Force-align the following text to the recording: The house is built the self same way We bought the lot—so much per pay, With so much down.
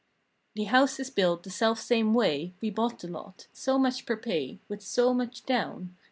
The 0.55 0.63
house 0.63 0.99
is 0.99 1.11
built 1.11 1.43
the 1.43 1.51
self 1.51 1.79
same 1.79 2.15
way 2.15 2.55
We 2.59 2.71
bought 2.71 2.97
the 2.97 3.07
lot—so 3.07 3.77
much 3.77 4.07
per 4.07 4.17
pay, 4.17 4.57
With 4.67 4.81
so 4.81 5.13
much 5.13 5.45
down. 5.45 5.95